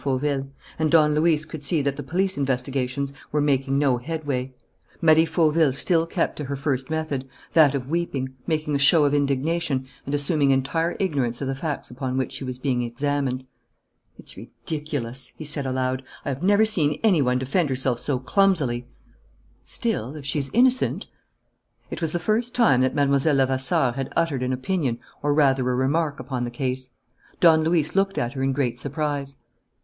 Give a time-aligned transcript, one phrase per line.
[0.01, 0.47] Fauville;
[0.79, 4.51] and Don Luis could see that the police investigations were making no headway.
[4.99, 9.13] Marie Fauville still kept to her first method, that of weeping, making a show of
[9.13, 13.43] indignation, and assuming entire ignorance of the facts upon which she was being examined.
[14.17, 16.01] "It's ridiculous," he said, aloud.
[16.25, 18.87] "I have never seen any one defend herself so clumsily."
[19.65, 21.05] "Still, if she's innocent?"
[21.91, 23.35] It was the first time that Mlle.
[23.35, 26.89] Levasseur had uttered an opinion or rather a remark upon the case.
[27.39, 29.37] Don Luis looked at her in great surprise.